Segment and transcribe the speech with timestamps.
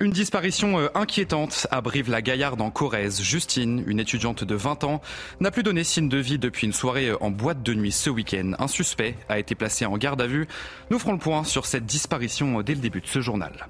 [0.00, 3.20] Une disparition euh, inquiétante à Brive-la-Gaillarde en Corrèze.
[3.20, 5.02] Justine, une étudiante de 20 ans,
[5.40, 8.08] n'a plus donné signe de vie depuis une soirée euh, en boîte de nuit ce
[8.08, 8.52] week-end.
[8.60, 10.46] Un suspect a été placé en garde à vue.
[10.90, 13.66] Nous ferons le point sur cette disparition euh, dès le début de ce journal.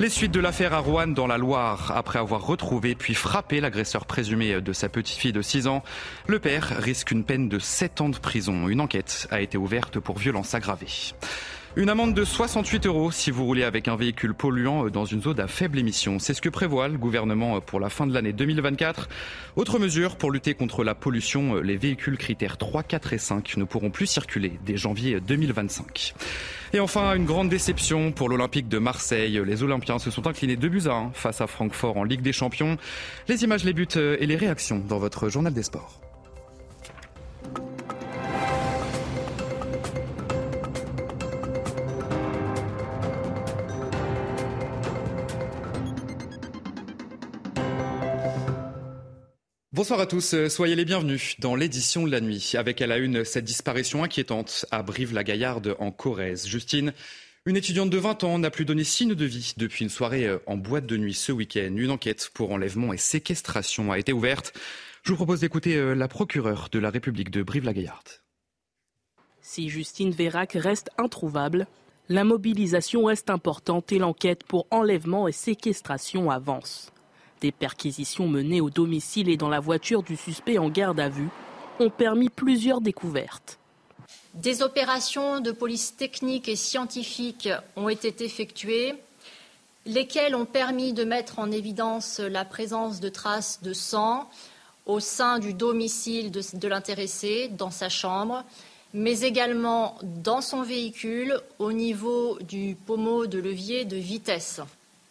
[0.00, 4.06] Les suites de l'affaire à Rouen dans la Loire, après avoir retrouvé puis frappé l'agresseur
[4.06, 5.84] présumé de sa petite-fille de 6 ans,
[6.26, 8.66] le père risque une peine de 7 ans de prison.
[8.66, 11.12] Une enquête a été ouverte pour violence aggravée.
[11.76, 15.38] Une amende de 68 euros si vous roulez avec un véhicule polluant dans une zone
[15.38, 16.18] à faible émission.
[16.18, 19.08] C'est ce que prévoit le gouvernement pour la fin de l'année 2024.
[19.54, 23.62] Autre mesure pour lutter contre la pollution, les véhicules critères 3, 4 et 5 ne
[23.62, 26.14] pourront plus circuler dès janvier 2025.
[26.72, 29.40] Et enfin, une grande déception pour l'Olympique de Marseille.
[29.46, 32.32] Les Olympiens se sont inclinés 2 buts à 1 face à Francfort en Ligue des
[32.32, 32.78] Champions.
[33.28, 36.00] Les images, les buts et les réactions dans votre journal des sports.
[49.80, 52.52] Bonsoir à tous, soyez les bienvenus dans l'édition de la nuit.
[52.54, 56.46] Avec à la une cette disparition inquiétante à Brive-la-Gaillarde en Corrèze.
[56.46, 56.92] Justine,
[57.46, 60.58] une étudiante de 20 ans, n'a plus donné signe de vie depuis une soirée en
[60.58, 61.72] boîte de nuit ce week-end.
[61.74, 64.52] Une enquête pour enlèvement et séquestration a été ouverte.
[65.02, 68.20] Je vous propose d'écouter euh, la procureure de la République de Brive-la-Gaillarde.
[69.40, 71.66] Si Justine Vérac reste introuvable,
[72.10, 76.92] la mobilisation reste importante et l'enquête pour enlèvement et séquestration avance.
[77.40, 81.30] Des perquisitions menées au domicile et dans la voiture du suspect en garde à vue
[81.78, 83.58] ont permis plusieurs découvertes.
[84.34, 88.94] Des opérations de police technique et scientifique ont été effectuées,
[89.86, 94.28] lesquelles ont permis de mettre en évidence la présence de traces de sang
[94.86, 98.44] au sein du domicile de, l'intéressé, dans sa chambre,
[98.92, 104.60] mais également dans son véhicule au niveau du pommeau de levier de vitesse.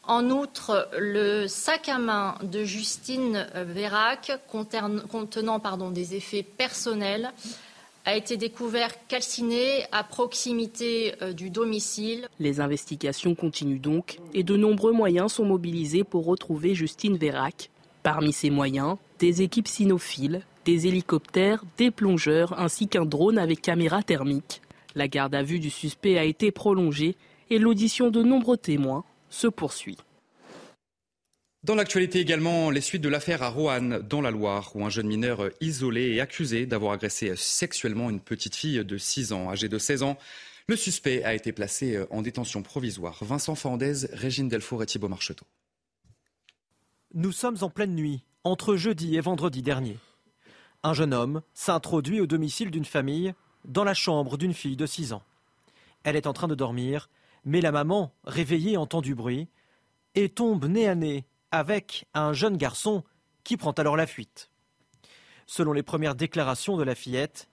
[0.09, 5.59] En outre, le sac à main de Justine Vérac contenant
[5.91, 7.31] des effets personnels
[8.05, 12.27] a été découvert calciné à proximité euh, du domicile.
[12.39, 17.69] Les investigations continuent donc et de nombreux moyens sont mobilisés pour retrouver Justine Vérac.
[18.01, 24.01] Parmi ces moyens, des équipes cynophiles, des hélicoptères, des plongeurs ainsi qu'un drone avec caméra
[24.01, 24.63] thermique.
[24.95, 27.15] La garde à vue du suspect a été prolongée
[27.51, 29.97] et l'audition de nombreux témoins se poursuit.
[31.65, 35.07] Dans l'actualité également, les suites de l'affaire à Roanne, dans la Loire, où un jeune
[35.07, 39.77] mineur isolé est accusé d'avoir agressé sexuellement une petite fille de 6 ans, âgée de
[39.77, 40.17] 16 ans.
[40.67, 43.17] Le suspect a été placé en détention provisoire.
[43.21, 45.45] Vincent Fernandez, Régine Delfour et Thibault Marcheteau.
[47.13, 49.97] Nous sommes en pleine nuit, entre jeudi et vendredi dernier.
[50.83, 53.33] Un jeune homme s'introduit au domicile d'une famille,
[53.65, 55.23] dans la chambre d'une fille de 6 ans.
[56.05, 57.09] Elle est en train de dormir,
[57.43, 59.49] mais la maman, réveillée, entend du bruit
[60.15, 63.03] et tombe nez à nez avec un jeune garçon
[63.43, 64.49] qui prend alors la fuite.
[65.45, 67.49] Selon les premières déclarations de la fillette,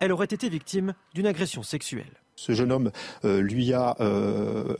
[0.00, 2.20] elle aurait été victime d'une agression sexuelle.
[2.36, 2.90] Ce jeune homme
[3.24, 4.74] euh, lui a euh,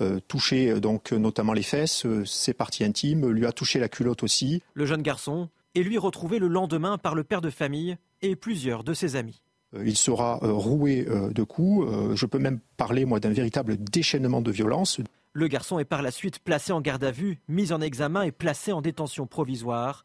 [0.00, 4.62] euh, touché donc notamment les fesses, ses parties intimes, lui a touché la culotte aussi.
[4.74, 8.84] Le jeune garçon est lui retrouvé le lendemain par le père de famille et plusieurs
[8.84, 9.42] de ses amis.
[9.84, 11.88] Il sera roué de coups.
[12.14, 15.00] Je peux même parler, moi, d'un véritable déchaînement de violence.
[15.34, 18.32] Le garçon est par la suite placé en garde à vue, mis en examen et
[18.32, 20.04] placé en détention provisoire.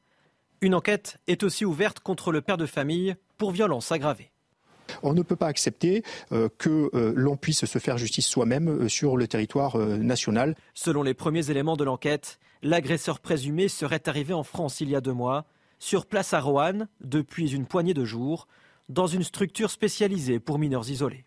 [0.62, 4.32] Une enquête est aussi ouverte contre le père de famille pour violence aggravée.
[5.04, 6.02] On ne peut pas accepter
[6.32, 10.56] euh, que euh, l'on puisse se faire justice soi-même euh, sur le territoire national.
[10.74, 15.02] Selon les premiers éléments de l'enquête, l'agresseur présumé serait arrivé en France il y a
[15.02, 15.46] deux mois,
[15.78, 18.48] sur place à Roanne, depuis une poignée de jours,
[18.88, 21.26] dans une structure spécialisée pour mineurs isolés.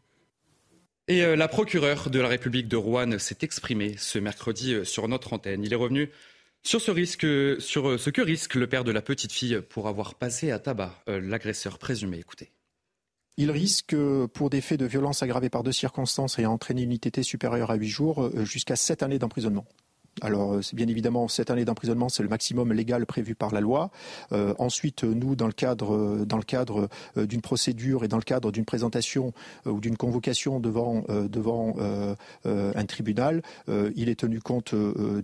[1.10, 5.09] Et euh, la procureure de la République de Rouen s'est exprimée ce mercredi euh, sur
[5.09, 5.65] notre antenne.
[5.65, 6.09] Il est revenu
[6.62, 7.26] sur ce risque,
[7.60, 10.60] sur euh, ce que risque le père de la petite fille pour avoir passé à
[10.60, 12.20] tabac l'agresseur présumé.
[12.20, 12.53] Écoutez.
[13.38, 13.97] Il risque,
[14.34, 17.75] pour des faits de violence aggravés par deux circonstances et entraîné une ITT supérieure à
[17.75, 19.66] huit jours, jusqu'à sept années d'emprisonnement.
[20.22, 23.90] Alors, euh, bien évidemment cette année d'emprisonnement, c'est le maximum légal prévu par la loi.
[24.32, 28.23] Euh, ensuite, nous, dans le cadre, dans le cadre euh, d'une procédure et dans le
[28.23, 29.32] cadre d'une présentation
[29.64, 31.76] ou d'une convocation devant, devant
[32.44, 35.20] un tribunal, il est tenu compte de,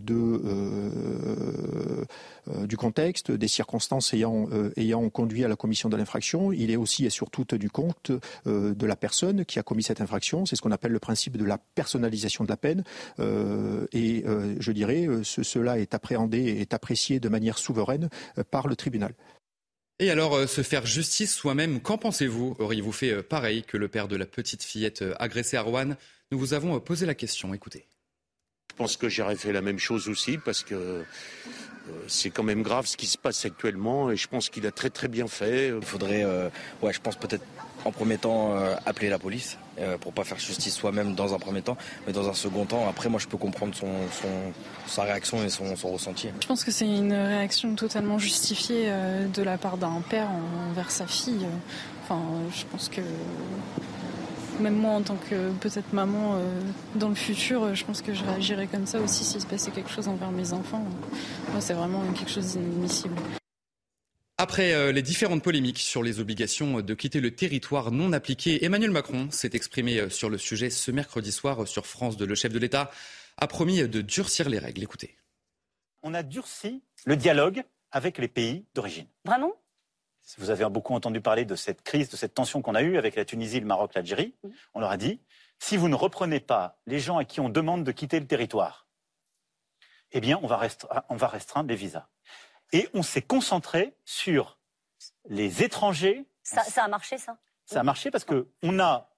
[2.64, 6.52] du contexte, des circonstances ayant, ayant conduit à la commission de l'infraction.
[6.52, 8.12] Il est aussi et surtout tenu compte
[8.44, 10.46] de la personne qui a commis cette infraction.
[10.46, 12.84] C'est ce qu'on appelle le principe de la personnalisation de la peine.
[13.18, 14.24] et
[14.60, 18.08] je dirais, euh, cela est appréhendé et est apprécié de manière souveraine
[18.38, 19.14] euh, par le tribunal.
[19.98, 22.54] Et alors, euh, se faire justice soi-même, qu'en pensez-vous?
[22.58, 25.96] Auriez-vous fait pareil que le père de la petite fillette agressée à Rouen?
[26.30, 27.86] Nous vous avons posé la question, écoutez.
[28.76, 31.04] pense que j'aurais fait la même chose aussi parce que
[32.08, 34.90] c'est quand même grave ce qui se passe actuellement et je pense qu'il a très
[34.90, 35.68] très bien fait.
[35.68, 36.24] Il faudrait,
[36.82, 37.44] ouais, je pense peut-être
[37.84, 41.62] en premier temps appeler la police euh, pour pas faire justice soi-même dans un premier
[41.62, 41.76] temps,
[42.06, 43.88] mais dans un second temps, après moi je peux comprendre son,
[44.86, 46.28] sa réaction et son, ressenti.
[46.40, 50.28] Je pense que c'est une réaction totalement justifiée euh, de la part d'un père
[50.70, 51.46] envers sa fille.
[52.02, 52.20] Enfin,
[52.56, 53.00] je pense que
[54.60, 56.60] même moi en tant que peut-être maman euh,
[56.94, 59.90] dans le futur, je pense que je réagirais comme ça aussi s'il se passait quelque
[59.90, 60.84] chose envers mes enfants.
[61.52, 63.16] Moi, c'est vraiment quelque chose d'inadmissible.
[64.48, 68.92] Après euh, les différentes polémiques sur les obligations de quitter le territoire non appliquées, Emmanuel
[68.92, 72.24] Macron s'est exprimé euh, sur le sujet ce mercredi soir euh, sur France 2.
[72.24, 72.92] Le chef de l'État
[73.38, 74.84] a promis de durcir les règles.
[74.84, 75.16] Écoutez.
[76.04, 79.08] On a durci le dialogue avec les pays d'origine.
[79.24, 79.52] Vraiment?
[80.38, 83.16] Vous avez beaucoup entendu parler de cette crise, de cette tension qu'on a eue avec
[83.16, 84.32] la Tunisie, le Maroc, l'Algérie.
[84.74, 85.18] On leur a dit,
[85.58, 88.86] si vous ne reprenez pas les gens à qui on demande de quitter le territoire,
[90.12, 90.60] eh bien, on va,
[91.08, 92.06] on va restreindre les visas.
[92.72, 94.58] Et on s'est concentré sur
[95.28, 96.26] les étrangers.
[96.42, 97.38] Ça, a marché, ça?
[97.64, 99.12] Ça a marché parce qu'on a,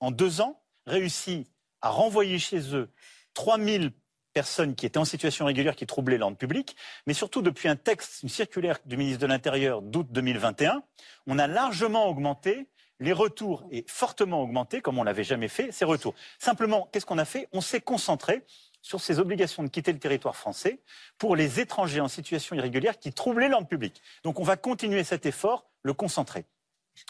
[0.00, 1.46] en deux ans, réussi
[1.82, 2.90] à renvoyer chez eux
[3.34, 3.92] 3000
[4.32, 6.76] personnes qui étaient en situation régulière, qui troublaient l'ordre public,
[7.06, 10.82] mais surtout depuis un texte, une circulaire du ministre de l'Intérieur d'août 2021,
[11.26, 12.68] on a largement augmenté
[13.00, 16.14] les retours et fortement augmenté, comme on l'avait jamais fait, ces retours.
[16.38, 17.48] Simplement, qu'est-ce qu'on a fait?
[17.52, 18.44] On s'est concentré
[18.82, 20.80] sur ces obligations de quitter le territoire français
[21.18, 24.00] pour les étrangers en situation irrégulière qui troublaient l'ordre public.
[24.24, 26.46] Donc on va continuer cet effort, le concentrer.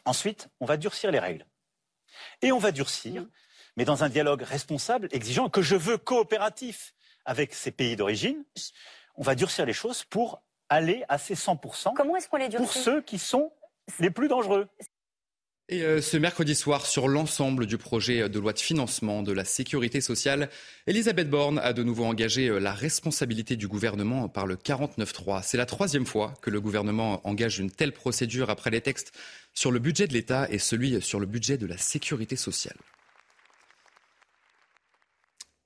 [0.05, 1.47] Ensuite, on va durcir les règles.
[2.43, 3.27] Et on va durcir,
[3.77, 6.95] mais dans un dialogue responsable, exigeant, que je veux coopératif
[7.25, 8.45] avec ces pays d'origine.
[9.15, 12.73] On va durcir les choses pour aller à ces 100% Comment est-ce qu'on les pour
[12.73, 13.53] ceux qui sont
[13.99, 14.69] les plus dangereux.
[15.73, 19.45] Et euh, ce mercredi soir, sur l'ensemble du projet de loi de financement de la
[19.45, 20.51] sécurité sociale,
[20.89, 25.43] Elisabeth Borne a de nouveau engagé euh, la responsabilité du gouvernement par le 49.3.
[25.45, 29.13] C'est la troisième fois que le gouvernement engage une telle procédure après les textes
[29.55, 32.77] sur le budget de l'État et celui sur le budget de la sécurité sociale.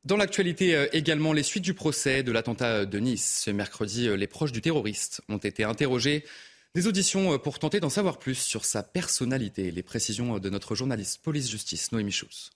[0.05, 3.41] Dans l'actualité euh, également, les suites du procès de l'attentat de Nice.
[3.47, 6.27] Ce mercredi, les proches du terroriste ont été interrogés.
[6.75, 9.71] Des auditions euh, pour tenter d'en savoir plus sur sa personnalité.
[9.71, 12.51] Les précisions de notre journaliste police-justice, Noémie Schulz.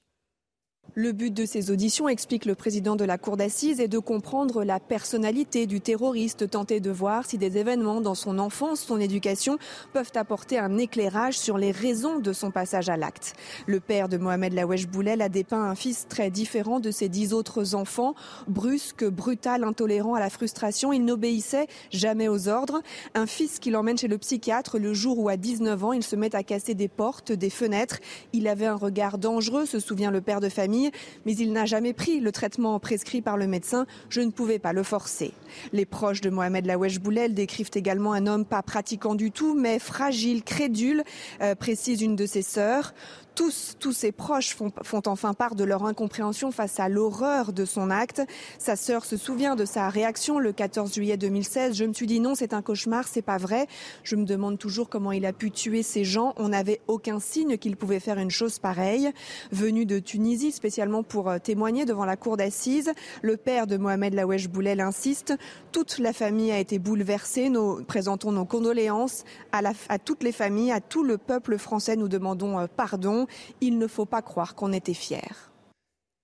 [1.00, 4.64] Le but de ces auditions, explique le président de la Cour d'assises, est de comprendre
[4.64, 9.58] la personnalité du terroriste, tenter de voir si des événements dans son enfance, son éducation,
[9.92, 13.34] peuvent apporter un éclairage sur les raisons de son passage à l'acte.
[13.68, 17.32] Le père de Mohamed Lawesh Boulel a dépeint un fils très différent de ses dix
[17.32, 18.16] autres enfants,
[18.48, 20.92] brusque, brutal, intolérant à la frustration.
[20.92, 22.82] Il n'obéissait jamais aux ordres.
[23.14, 26.16] Un fils qui l'emmène chez le psychiatre le jour où, à 19 ans, il se
[26.16, 28.00] met à casser des portes, des fenêtres.
[28.32, 30.87] Il avait un regard dangereux, se souvient le père de famille
[31.26, 33.86] mais il n'a jamais pris le traitement prescrit par le médecin.
[34.08, 35.32] Je ne pouvais pas le forcer.
[35.72, 39.78] Les proches de Mohamed Lawesh Boulel décrivent également un homme pas pratiquant du tout, mais
[39.78, 41.04] fragile, crédule,
[41.40, 42.94] euh, précise une de ses sœurs
[43.38, 47.64] tous, tous ses proches font, font, enfin part de leur incompréhension face à l'horreur de
[47.64, 48.20] son acte.
[48.58, 51.76] Sa sœur se souvient de sa réaction le 14 juillet 2016.
[51.76, 53.68] Je me suis dit non, c'est un cauchemar, c'est pas vrai.
[54.02, 56.34] Je me demande toujours comment il a pu tuer ces gens.
[56.36, 59.12] On n'avait aucun signe qu'il pouvait faire une chose pareille.
[59.52, 62.92] Venu de Tunisie spécialement pour euh, témoigner devant la cour d'assises,
[63.22, 65.32] le père de Mohamed Lawesh Boulel insiste.
[65.72, 67.48] Toute la famille a été bouleversée.
[67.48, 71.96] Nous présentons nos condoléances à, toutes les familles, à tout le peuple français.
[71.96, 73.26] Nous demandons euh, pardon.
[73.62, 75.22] Il ne faut pas croire qu'on était fiers.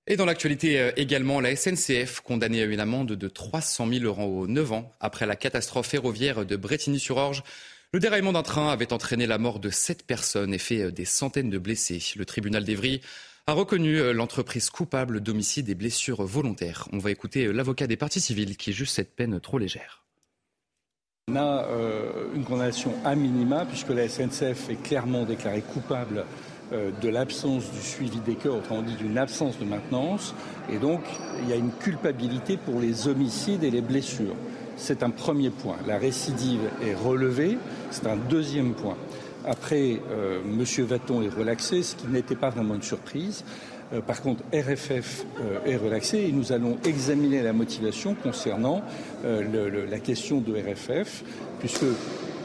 [0.07, 4.43] Et dans l'actualité euh, également, la SNCF condamnée à une amende de 300 000 euros
[4.43, 7.43] aux 9 ans après la catastrophe ferroviaire de Bretigny-sur-Orge.
[7.95, 11.49] Le déraillement d'un train avait entraîné la mort de sept personnes et fait des centaines
[11.49, 12.03] de blessés.
[12.17, 13.01] Le tribunal d'Evry
[13.47, 16.89] a reconnu euh, l'entreprise coupable d'homicide et blessures volontaires.
[16.93, 20.03] On va écouter l'avocat des partis civils qui juge cette peine trop légère.
[21.29, 21.67] On a
[22.35, 26.27] une condamnation à minima puisque la SNCF est clairement déclarée coupable
[26.73, 30.35] euh, de l'absence du suivi des cœurs, autrement dit d'une absence de maintenance.
[30.71, 31.03] Et donc,
[31.43, 34.35] il y a une culpabilité pour les homicides et les blessures.
[34.77, 35.77] C'est un premier point.
[35.87, 37.59] La récidive est relevée.
[37.91, 38.97] C'est un deuxième point.
[39.47, 40.85] Après, euh, M.
[40.85, 43.45] Vaton est relaxé, ce qui n'était pas vraiment une surprise.
[43.93, 45.27] Euh, par contre, RFF
[45.67, 48.83] est relaxé et nous allons examiner la motivation concernant
[49.25, 51.23] la question de RFF,
[51.61, 51.85] puisque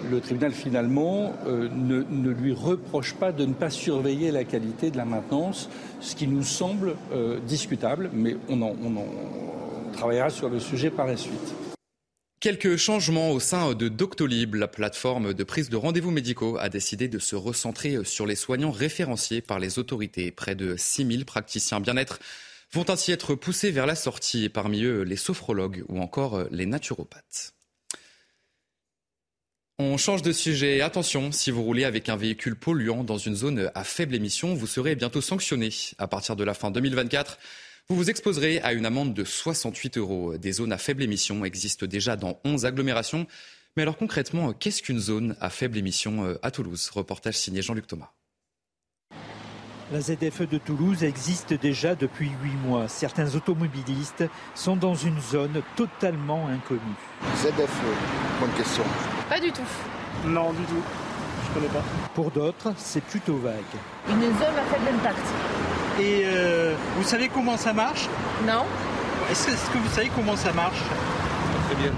[0.09, 4.97] le tribunal finalement euh, ne, lui reproche pas de ne pas surveiller la qualité de
[4.97, 8.75] la maintenance, ce qui nous semble euh, discutable, mais on en,
[9.93, 11.68] travaillera sur le sujet par la suite.
[12.39, 17.09] Quelques changements au sein de Doctolib, la plateforme de prise de rendez-vous médicaux a décidé
[17.09, 20.31] de se recentrer sur les soignants référenciés par les autorités.
[20.31, 22.19] Près de 6000 praticiens bien-être
[22.71, 27.55] vont ainsi être poussés vers la sortie, parmi eux les sophrologues ou encore les naturopathes.
[29.77, 30.79] On change de sujet.
[30.79, 34.67] Attention, si vous roulez avec un véhicule polluant dans une zone à faible émission, vous
[34.67, 35.71] serez bientôt sanctionné.
[35.97, 37.37] À partir de la fin 2024,
[37.91, 40.37] vous vous exposerez à une amende de 68 euros.
[40.37, 43.25] Des zones à faible émission existent déjà dans 11 agglomérations.
[43.75, 46.91] Mais alors concrètement, qu'est-ce qu'une zone à faible émission euh, à Toulouse?
[46.93, 48.11] Reportage signé Jean-Luc Thomas.
[49.91, 52.87] La ZFE de Toulouse existe déjà depuis huit mois.
[52.87, 56.79] Certains automobilistes sont dans une zone totalement inconnue.
[57.37, 58.83] ZFE, bonne question.
[59.27, 59.61] Pas du tout.
[60.27, 60.83] Non, du tout.
[61.47, 61.83] Je connais pas.
[62.13, 63.55] Pour d'autres, c'est plutôt vague.
[64.09, 65.68] Une zone à faible impact.
[65.99, 68.07] Et euh, vous savez comment ça marche
[68.45, 68.63] Non.
[69.31, 70.79] Est-ce que vous savez comment ça marche
[71.67, 71.91] Très bien.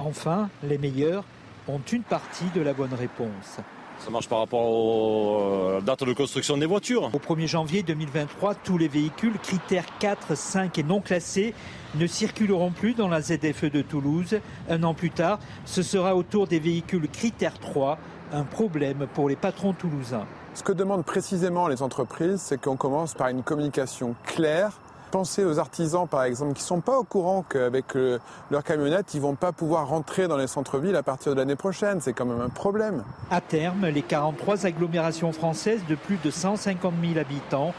[0.00, 1.24] Enfin, les meilleurs
[1.68, 3.60] ont une partie de la bonne réponse.
[3.98, 7.10] Ça marche par rapport aux euh, dates de construction des voitures.
[7.12, 11.52] Au 1er janvier 2023, tous les véhicules critères 4, 5 et non classés
[11.96, 14.38] ne circuleront plus dans la ZFE de Toulouse.
[14.70, 17.98] Un an plus tard, ce sera au tour des véhicules critères 3,
[18.32, 20.26] un problème pour les patrons toulousains.
[20.58, 24.72] Ce que demandent précisément les entreprises, c'est qu'on commence par une communication claire
[25.12, 28.18] Pensez aux artisans, par exemple, qui ne sont pas au courant qu'avec euh,
[28.50, 31.54] leur camionnette, ils ne vont pas pouvoir rentrer dans les centres-villes à partir de l'année
[31.54, 32.00] prochaine.
[32.00, 33.04] C'est quand même un problème.
[33.30, 37.72] À terme, les 43 agglomérations françaises de plus de 150 000 habitants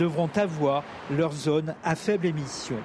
[0.00, 2.76] devront avoir leur zone à faible émission.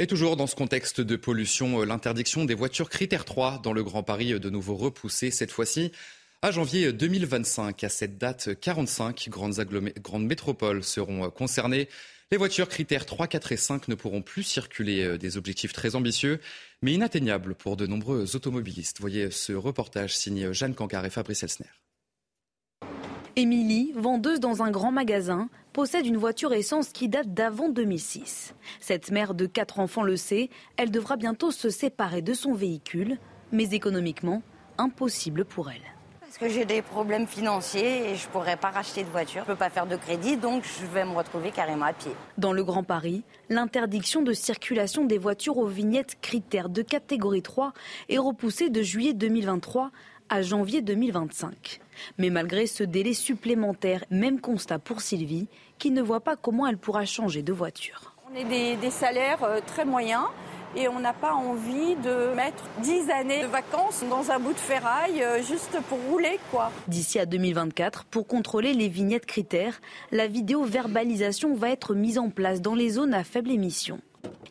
[0.00, 3.84] Et toujours dans ce contexte de pollution, euh, l'interdiction des voitures critère 3 dans le
[3.84, 5.92] Grand Paris euh, de nouveau repoussée cette fois-ci
[6.42, 7.82] à janvier 2025.
[7.84, 9.58] À cette date, 45 grandes,
[10.20, 11.88] métropoles seront euh, concernées.
[12.30, 15.04] Les voitures critères 3, 4 et 5 ne pourront plus circuler.
[15.04, 16.40] Euh, des objectifs très ambitieux,
[16.82, 19.00] mais inatteignables pour de nombreux automobilistes.
[19.00, 21.66] Voyez ce reportage signé Jeanne Cancard et Fabrice Elsner.
[23.34, 28.54] Émilie, vendeuse dans un grand magasin, possède une voiture essence qui date d'avant 2006.
[28.80, 33.18] Cette mère de quatre enfants le sait, elle devra bientôt se séparer de son véhicule,
[33.52, 34.42] mais économiquement,
[34.76, 35.97] impossible pour elle.
[36.28, 39.44] Parce que j'ai des problèmes financiers et je ne pourrais pas racheter de voiture.
[39.46, 42.10] Je ne peux pas faire de crédit, donc je vais me retrouver carrément à pied.
[42.36, 47.72] Dans le Grand Paris, l'interdiction de circulation des voitures aux vignettes critères de catégorie 3
[48.10, 49.90] est repoussée de juillet 2023
[50.28, 51.80] à janvier 2025.
[52.18, 56.76] Mais malgré ce délai supplémentaire, même constat pour Sylvie, qui ne voit pas comment elle
[56.76, 58.14] pourra changer de voiture.
[58.30, 60.24] On est des, des salaires euh, très moyens
[60.76, 64.58] et on n'a pas envie de mettre 10 années de vacances dans un bout de
[64.58, 66.70] ferraille euh, juste pour rouler quoi.
[66.88, 69.80] D'ici à 2024, pour contrôler les vignettes critères,
[70.12, 74.00] la vidéo-verbalisation va être mise en place dans les zones à faible émission.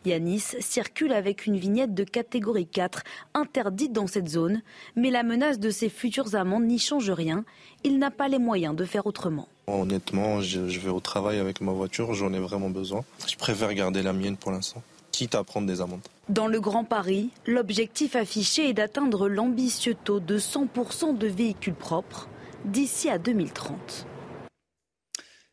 [0.04, 3.02] Yanis circule avec une vignette de catégorie 4
[3.34, 4.62] interdite dans cette zone,
[4.96, 7.44] mais la menace de ses futures amendes n'y change rien.
[7.84, 9.48] Il n'a pas les moyens de faire autrement.
[9.66, 13.04] Honnêtement, je vais au travail avec ma voiture, j'en ai vraiment besoin.
[13.26, 14.82] Je préfère garder la mienne pour l'instant
[15.18, 16.06] quitte à prendre des amendes.
[16.28, 22.28] Dans le Grand Paris, l'objectif affiché est d'atteindre l'ambitieux taux de 100% de véhicules propres
[22.64, 24.06] d'ici à 2030.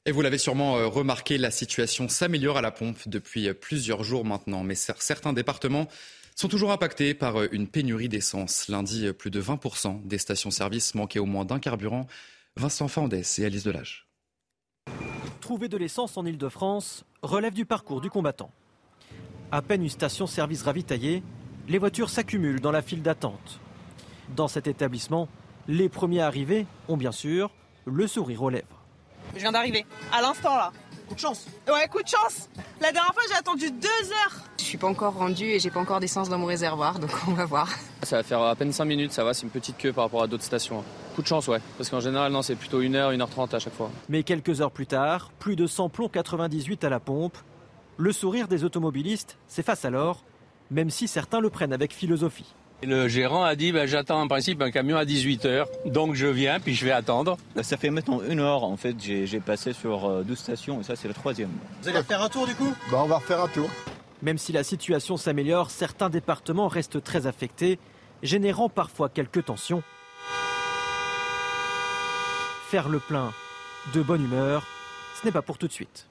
[0.06, 4.04] Et vous l'avez sûrement euh, remarqué, la situation s'améliore à la pompe depuis euh, plusieurs
[4.04, 4.64] jours maintenant.
[4.64, 5.88] Mais certains départements
[6.36, 8.68] sont toujours impactés par euh, une pénurie d'essence.
[8.68, 12.06] Lundi, plus de 20% des stations-service manquaient au moins d'un carburant.
[12.56, 14.08] Vincent Fandès et Alice Delage.
[15.42, 18.52] Trouver de l'essence en Ile-de-France relève du parcours du combattant.
[19.52, 21.24] À peine une station-service ravitaillée,
[21.68, 23.60] les voitures s'accumulent dans la file d'attente.
[24.36, 25.28] Dans cet établissement,
[25.68, 27.52] les premiers arrivés ont bien sûr
[27.86, 28.66] le sourire aux lèvres.
[29.36, 30.72] Je viens d'arriver, à l'instant là.
[31.08, 31.46] Coup de chance.
[31.68, 32.50] Ouais, coup de chance.
[32.82, 34.42] La dernière fois, j'ai attendu deux heures.
[34.58, 37.34] Je suis pas encore rendu et j'ai pas encore d'essence dans mon réservoir, donc on
[37.34, 37.70] va voir.
[38.02, 40.24] Ça va faire à peine 5 minutes, ça va, c'est une petite queue par rapport
[40.24, 40.84] à d'autres stations.
[41.16, 43.92] Coup de chance, ouais, parce qu'en général, non, c'est plutôt 1h, 1h30 à chaque fois.
[44.10, 47.38] Mais quelques heures plus tard, plus de 100 plombs 98 à la pompe,
[47.98, 50.24] le sourire des automobilistes s'efface alors,
[50.72, 52.54] même si certains le prennent avec philosophie.
[52.84, 56.60] Le gérant a dit ben, j'attends en principe un camion à 18h, donc je viens
[56.60, 57.38] puis je vais attendre.
[57.62, 61.08] Ça fait maintenant une heure en fait, j'ai passé sur 12 stations et ça c'est
[61.08, 61.52] la troisième.
[61.82, 62.74] Vous allez faire un tour du coup?
[62.92, 63.70] Bah, On va refaire un tour.
[64.22, 67.80] Même si la situation s'améliore, certains départements restent très affectés,
[68.24, 69.84] générant parfois quelques tensions.
[72.70, 73.32] Faire le plein
[73.94, 74.66] de bonne humeur,
[75.20, 76.08] ce n'est pas pour tout de suite.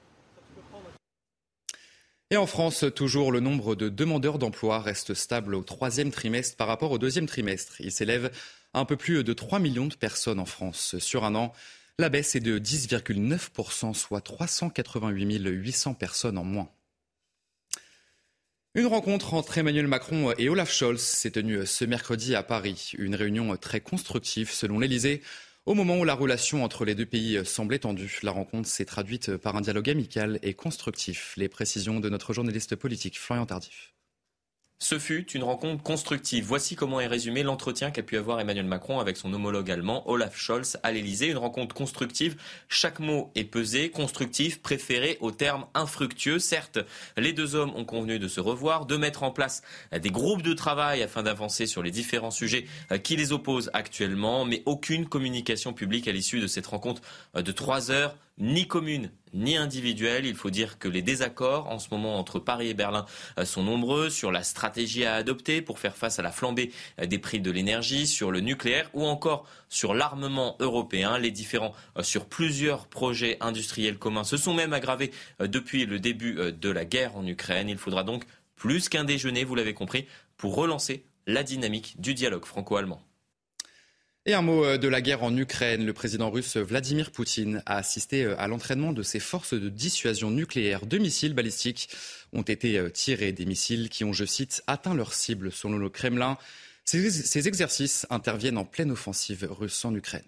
[2.31, 6.67] Et en France, toujours, le nombre de demandeurs d'emploi reste stable au troisième trimestre par
[6.67, 7.79] rapport au deuxième trimestre.
[7.81, 8.31] Il s'élève
[8.73, 11.53] à un peu plus de 3 millions de personnes en France sur un an.
[11.99, 16.69] La baisse est de 10,9%, soit 388 800 personnes en moins.
[18.73, 22.91] Une rencontre entre Emmanuel Macron et Olaf Scholz s'est tenue ce mercredi à Paris.
[22.97, 25.21] Une réunion très constructive selon l'Elysée.
[25.65, 29.35] Au moment où la relation entre les deux pays semblait tendue, la rencontre s'est traduite
[29.35, 31.33] par un dialogue amical et constructif.
[31.37, 33.94] Les précisions de notre journaliste politique Florian Tardif.
[34.77, 36.43] Ce fut une rencontre constructive.
[36.43, 40.37] Voici comment est résumé l'entretien qu'a pu avoir Emmanuel Macron avec son homologue allemand Olaf
[40.37, 41.27] Scholz à l'Elysée.
[41.27, 42.35] Une rencontre constructive.
[42.67, 43.89] Chaque mot est pesé.
[43.89, 46.39] Constructif, préféré au terme infructueux.
[46.39, 46.79] Certes,
[47.15, 49.63] les deux hommes ont convenu de se revoir, de mettre en place
[49.97, 52.65] des groupes de travail afin d'avancer sur les différents sujets
[53.01, 57.01] qui les opposent actuellement, mais aucune communication publique à l'issue de cette rencontre
[57.33, 60.25] de trois heures ni commune ni individuelle.
[60.25, 63.05] Il faut dire que les désaccords en ce moment entre Paris et Berlin
[63.37, 67.05] euh, sont nombreux sur la stratégie à adopter pour faire face à la flambée euh,
[67.05, 71.17] des prix de l'énergie, sur le nucléaire ou encore sur l'armement européen.
[71.17, 76.35] Les différents euh, sur plusieurs projets industriels communs se sont même aggravés depuis le début
[76.35, 77.69] de la guerre en Ukraine.
[77.69, 78.23] Il faudra donc
[78.55, 83.01] plus qu'un déjeuner, vous l'avez compris, pour relancer la dynamique du dialogue franco-allemand.
[84.27, 85.85] Et un mot euh, de la guerre en Ukraine.
[85.85, 90.31] Le président russe Vladimir Poutine a assisté euh, à l'entraînement de ses forces de dissuasion
[90.31, 90.87] nucléaire.
[90.87, 91.89] Deux missiles balistiques
[92.33, 95.89] ont été euh, tirés, des missiles qui ont, je cite, atteint leur cible, selon le
[95.89, 96.39] Kremlin.
[96.85, 100.23] Ces, exercices interviennent en pleine offensive russe en Ukraine.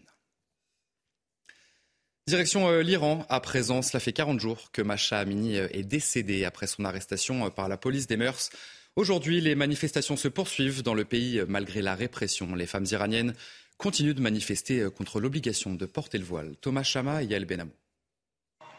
[2.27, 6.83] Direction l'Iran, à présent, cela fait 40 jours que Masha Amini est décédée après son
[6.83, 8.49] arrestation par la police des mœurs.
[8.95, 12.55] Aujourd'hui, les manifestations se poursuivent dans le pays malgré la répression.
[12.55, 13.33] Les femmes iraniennes
[13.77, 16.55] continuent de manifester euh, contre l'obligation de porter le voile.
[16.61, 17.71] Thomas Chama et Yael Benamou.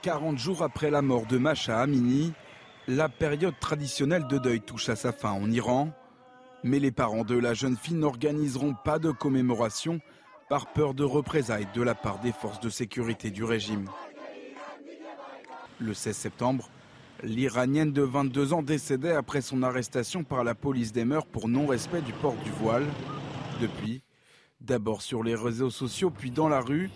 [0.02, 2.32] 40 jours après la mort de Masha Amini,
[2.86, 5.90] la période traditionnelle de deuil touche à sa fin en Iran.
[6.64, 10.00] Mais les parents de la jeune fille n'organiseront pas de commémoration
[10.48, 13.88] par peur de représailles de la part des forces de sécurité du régime.
[15.78, 16.70] Le 16 septembre,
[17.22, 22.02] l'Iranienne de 22 ans décédait après son arrestation par la police des mœurs pour non-respect
[22.02, 22.86] du port du voile.
[23.60, 24.02] Depuis,
[24.60, 26.90] D'abord sur les réseaux sociaux, puis dans la rue,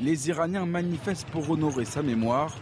[0.00, 2.56] les Iraniens manifestent pour honorer sa mémoire.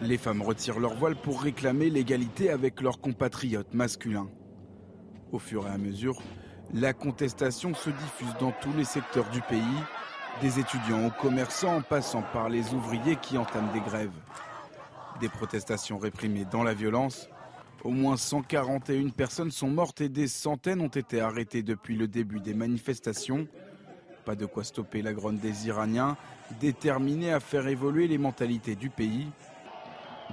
[0.00, 4.28] Les femmes retirent leur voile pour réclamer l'égalité avec leurs compatriotes masculins.
[5.32, 6.22] Au fur et à mesure,
[6.72, 9.60] la contestation se diffuse dans tous les secteurs du pays,
[10.40, 14.10] des étudiants aux commerçants en passant par les ouvriers qui entament des grèves.
[15.20, 17.28] Des protestations réprimées dans la violence.
[17.84, 22.40] Au moins 141 personnes sont mortes et des centaines ont été arrêtées depuis le début
[22.40, 23.46] des manifestations.
[24.26, 26.16] Pas de quoi stopper la grogne des Iraniens,
[26.60, 29.28] déterminés à faire évoluer les mentalités du pays.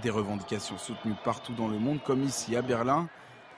[0.01, 3.07] Des revendications soutenues partout dans le monde, comme ici à Berlin,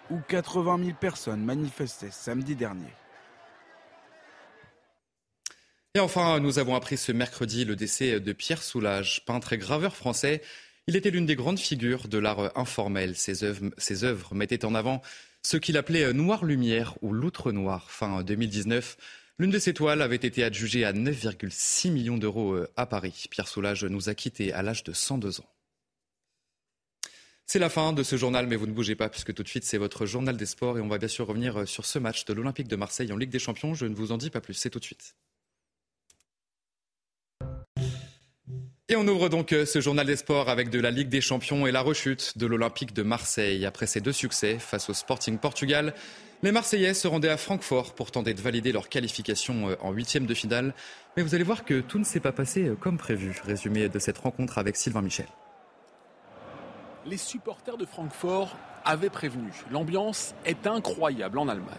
[0.10, 2.94] où 80 000 personnes manifestaient samedi dernier.
[5.94, 9.96] Et enfin, nous avons appris ce mercredi le décès de Pierre Soulages, peintre et graveur
[9.96, 10.42] français.
[10.88, 13.16] Il était l'une des grandes figures de l'art informel.
[13.16, 15.02] Ses œuvres, ses œuvres mettaient en avant
[15.44, 17.90] ce qu'il appelait Noir Lumière ou L'Outre Noir.
[17.90, 18.98] Fin 2019,
[19.38, 23.26] L'une de ces toiles avait été adjugée à 9,6 millions d'euros euh, à Paris.
[23.30, 25.50] Pierre Soulages nous a quittés à l'âge de 102 ans.
[27.46, 29.66] C'est la fin de ce journal, mais vous ne bougez pas puisque tout de suite
[29.66, 32.24] c'est votre journal des sports et on va bien sûr revenir euh, sur ce match
[32.24, 33.74] de l'Olympique de Marseille en Ligue des Champions.
[33.74, 35.16] Je ne vous en dis pas plus, c'est tout de suite.
[38.88, 41.68] Et on ouvre donc euh, ce journal des sports avec de la Ligue des Champions
[41.68, 43.66] et la rechute de l'Olympique de Marseille.
[43.66, 45.94] Après ses deux succès face au Sporting Portugal,
[46.44, 50.26] les Marseillais se rendaient à Francfort pour tenter de valider leur qualification euh, en huitième
[50.26, 50.74] de finale.
[51.18, 53.36] Mais vous allez voir que tout ne s'est pas passé euh, comme prévu.
[53.44, 55.28] Résumé de cette rencontre avec Sylvain Michel.
[57.06, 59.52] Les supporters de Francfort avaient prévenu.
[59.72, 61.76] L'ambiance est incroyable en Allemagne.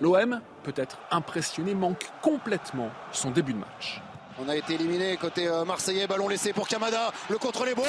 [0.00, 4.00] L'OM, peut-être impressionné, manque complètement son début de match.
[4.38, 7.82] On a été éliminé côté euh, marseillais, ballon laissé pour Kamada, le contrôle est beau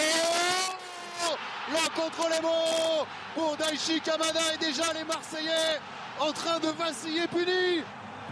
[1.70, 5.80] Le contrôle est beau Pour Daichi Kamada et déjà les Marseillais
[6.22, 7.84] en train de vaciller puni.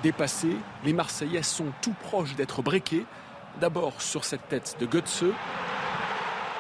[0.04, 3.06] Dépassés, les Marseillais sont tout proches d'être briqués.
[3.60, 5.34] D'abord sur cette tête de Götze,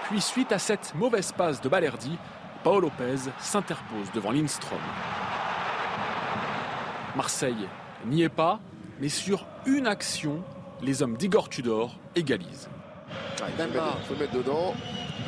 [0.10, 2.18] puis suite à cette mauvaise passe de Balerdi,
[2.64, 4.80] Paul Lopez s'interpose devant Lindstrom.
[7.16, 7.68] Marseille
[8.06, 8.60] n'y est pas,
[9.00, 10.44] mais sur une action,
[10.82, 12.70] les hommes d'Igor Tudor égalisent.
[13.38, 14.74] il faut mettre dedans.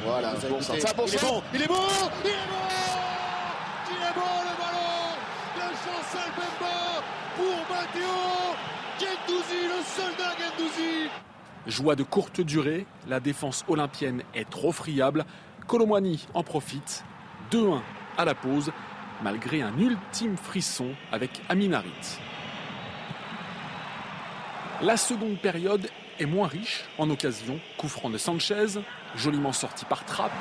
[0.04, 1.76] Voilà, bon ça, il, est bon, il est bon, il est bon,
[3.88, 4.82] il est bon le ballon
[7.36, 8.06] pour Matteo
[9.00, 11.10] le soldat Gendouzi.
[11.68, 15.26] Joie de courte durée, la défense olympienne est trop friable.
[15.68, 17.04] Colomwani en profite.
[17.52, 17.82] 2-1
[18.18, 18.72] à la pause,
[19.24, 22.20] malgré un ultime frisson avec Aminarit.
[24.82, 25.88] La seconde période
[26.20, 27.60] est moins riche en occasions.
[27.78, 28.80] Coup franc de Sanchez,
[29.16, 30.32] joliment sorti par Trapp.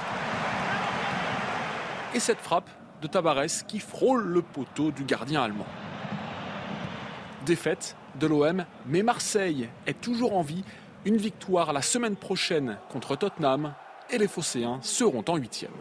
[2.15, 2.69] Et cette frappe
[3.01, 5.67] de Tabarès qui frôle le poteau du gardien allemand.
[7.47, 10.65] Défaite de l'OM, mais Marseille est toujours en vie
[11.05, 13.75] Une victoire la semaine prochaine contre Tottenham
[14.11, 15.73] et les Phocéens seront en huitième.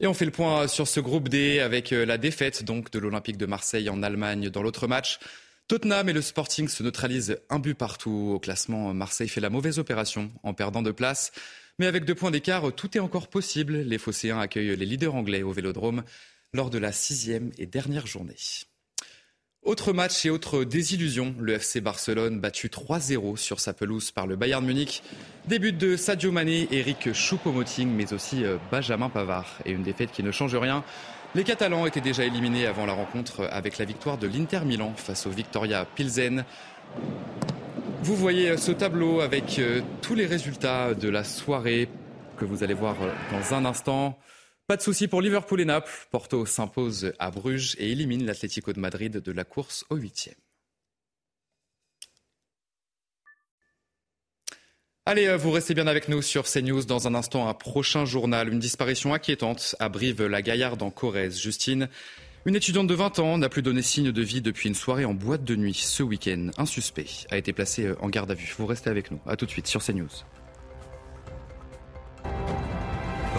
[0.00, 3.00] Et on fait le point sur ce groupe D avec euh, la défaite donc de
[3.00, 5.18] l'Olympique de Marseille en Allemagne dans l'autre match.
[5.68, 8.94] Tottenham et le Sporting se neutralisent un but partout au classement.
[8.94, 11.30] Marseille fait la mauvaise opération en perdant de place.
[11.78, 13.76] Mais avec deux points d'écart, tout est encore possible.
[13.76, 16.04] Les Phocéens accueillent les leaders anglais au Vélodrome
[16.54, 18.36] lors de la sixième et dernière journée.
[19.62, 24.36] Autre match et autre désillusion, le FC Barcelone battu 3-0 sur sa pelouse par le
[24.36, 25.02] Bayern Munich.
[25.46, 29.58] Début de Sadio Mané, Eric Choupo-Moting, mais aussi euh, Benjamin Pavard.
[29.66, 30.82] Et une défaite qui ne change rien.
[31.34, 35.26] Les Catalans étaient déjà éliminés avant la rencontre avec la victoire de l'Inter Milan face
[35.26, 36.44] au Victoria Pilsen.
[38.02, 41.88] Vous voyez euh, ce tableau avec euh, tous les résultats de la soirée
[42.38, 42.96] que vous allez voir
[43.30, 44.18] dans un instant.
[44.66, 45.92] Pas de souci pour Liverpool et Naples.
[46.10, 50.36] Porto s'impose à Bruges et élimine l'Atlético de Madrid de la course au huitième.
[55.08, 56.84] Allez, euh, vous restez bien avec nous sur CNews.
[56.84, 58.52] Dans un instant, un prochain journal.
[58.52, 61.40] Une disparition inquiétante à Brive-la-Gaillarde en Corrèze.
[61.40, 61.88] Justine,
[62.44, 65.14] une étudiante de 20 ans, n'a plus donné signe de vie depuis une soirée en
[65.14, 66.48] boîte de nuit ce week-end.
[66.58, 68.54] Un suspect a été placé euh, en garde à vue.
[68.58, 69.18] Vous restez avec nous.
[69.26, 70.10] À tout de suite sur CNews.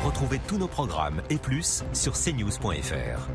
[0.03, 3.29] Retrouvez tous nos programmes et plus sur cnews.fr.